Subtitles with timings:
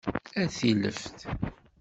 [0.41, 1.17] A tileft!